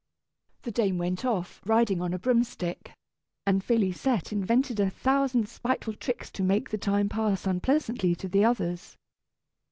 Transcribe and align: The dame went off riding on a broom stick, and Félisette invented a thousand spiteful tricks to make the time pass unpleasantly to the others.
The 0.63 0.71
dame 0.71 0.97
went 0.97 1.23
off 1.25 1.61
riding 1.63 2.01
on 2.01 2.11
a 2.11 2.17
broom 2.17 2.43
stick, 2.43 2.91
and 3.45 3.63
Félisette 3.63 4.31
invented 4.31 4.79
a 4.79 4.89
thousand 4.89 5.47
spiteful 5.47 5.93
tricks 5.93 6.31
to 6.31 6.41
make 6.41 6.71
the 6.71 6.77
time 6.79 7.07
pass 7.07 7.45
unpleasantly 7.45 8.15
to 8.15 8.27
the 8.27 8.43
others. 8.43 8.97